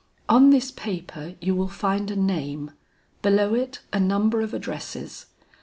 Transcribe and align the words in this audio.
On 0.27 0.49
this 0.49 0.71
paper 0.71 1.35
you 1.41 1.53
will 1.53 1.67
find 1.67 2.09
a 2.09 2.15
name; 2.15 2.71
below 3.21 3.53
it 3.53 3.81
a 3.93 3.99
number 3.99 4.41
of 4.41 4.51
addresses. 4.51 5.27